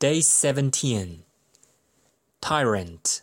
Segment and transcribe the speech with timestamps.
[0.00, 1.23] Day 17
[2.41, 3.21] Tyrant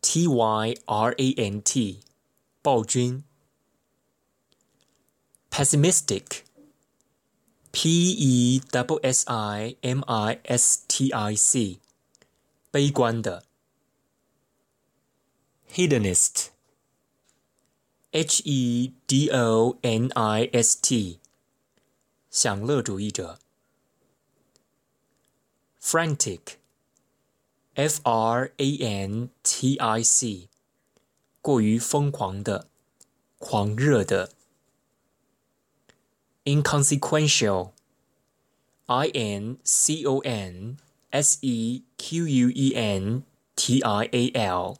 [0.00, 2.00] T Y R A N T
[2.62, 3.22] 暴君
[5.50, 6.44] Pessimistic
[7.70, 11.80] P E S S I M I S T I C
[12.70, 13.44] 悲观的
[15.70, 16.48] Hedonist
[18.12, 21.20] H E D O N I S T
[22.30, 23.38] 享乐主义者。
[25.93, 26.57] frantic,
[27.75, 30.49] f r a n t i c，
[31.41, 32.67] 过于疯狂的、
[33.37, 34.31] 狂热的。
[36.49, 37.71] inconsequential,
[38.87, 40.77] i n c o n
[41.11, 43.23] s e q u e n
[43.55, 44.77] t i a l，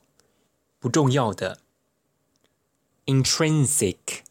[0.80, 1.60] 不重要的。
[3.06, 4.24] intrinsic,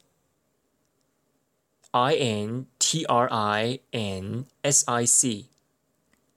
[1.92, 5.46] i n t r i n s i c。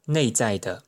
[0.05, 0.83] 内在的，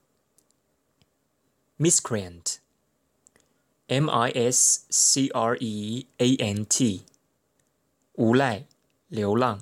[1.77, 7.05] miscreant，m i s c r e a n t，
[8.13, 8.65] 无赖、
[9.07, 9.61] 流浪，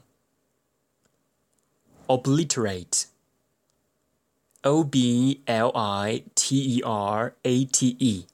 [2.07, 8.25] obliterate，o b l i t e r a t e，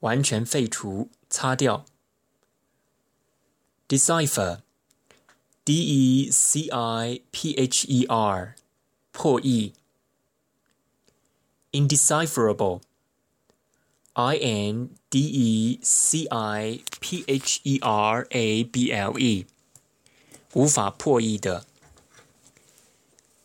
[0.00, 1.86] 完全废除、擦掉，
[3.88, 8.56] decipher，d e c i p h e r，
[9.12, 9.72] 破译。
[11.74, 12.82] indecipherable.
[14.14, 19.46] I N D E C I P H E R A B L E，
[20.52, 21.64] 无法破译的。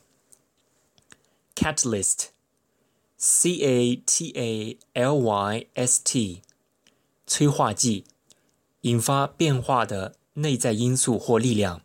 [1.56, 6.42] catalyst，C A T A L Y S T，
[7.26, 8.04] 催化剂。
[8.83, 11.83] 引发变化的内在因素或力量。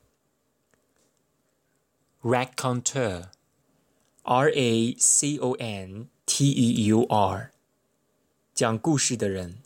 [2.22, 7.52] raconteur，r a c o n t e u r，
[8.52, 9.62] 讲故事的人。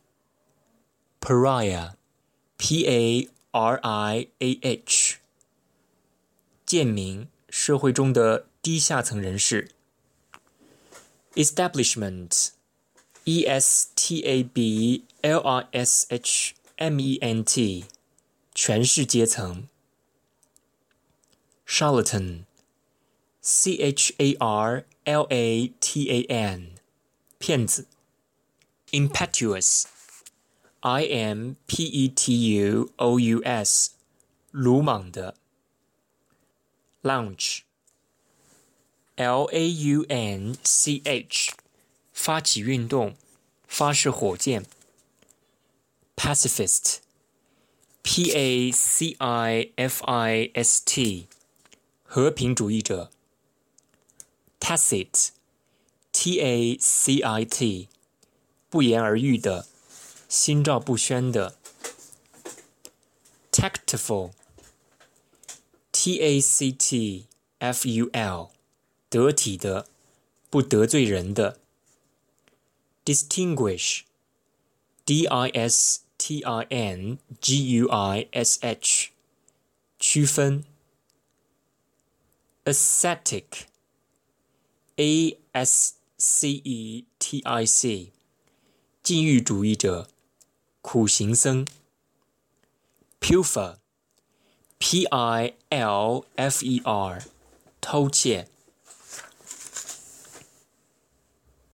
[1.21, 5.17] pariah，p a r i a h，
[6.67, 9.71] 贱民，社会中的低下层人士。
[11.35, 16.53] establishment，e s t a b l i s h。
[16.78, 17.86] ment，
[18.54, 19.70] 权势阶层。
[21.66, 26.72] charlatan，c h a r l a t a n，
[27.38, 27.88] 骗子。
[28.92, 33.92] impetuous，i m p e t u o u s，
[34.52, 35.36] 鲁莽的。
[37.04, 41.52] launch，l a u n c h，
[42.14, 43.18] 发起运动，
[43.68, 44.66] 发射火箭。
[46.22, 46.98] pacifist,
[48.04, 51.28] P A C I F I S T，
[52.04, 53.12] 和平主义者。
[54.60, 55.30] tacit,
[56.12, 57.90] T A C I T，
[58.70, 59.68] 不言而喻的，
[60.28, 61.58] 心照不宣的。
[63.52, 64.32] tactful,
[65.92, 67.28] T A C T
[67.60, 68.52] F U L，
[69.10, 69.88] 得体的，
[70.50, 71.60] 不得罪人的。
[73.06, 74.02] distinguish,
[75.06, 79.12] D I S T I N G U I S H，
[80.00, 80.64] 区分。
[82.66, 83.68] Ascetic，A
[85.54, 88.12] S C E T I C，
[89.02, 90.10] 禁欲主义者，
[90.82, 91.66] 苦行僧。
[93.22, 97.24] Pilfer，P I L F E R，
[97.80, 98.50] 偷窃。